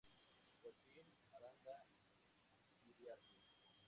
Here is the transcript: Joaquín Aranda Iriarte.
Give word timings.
Joaquín 0.61 1.07
Aranda 1.35 1.77
Iriarte. 2.89 3.37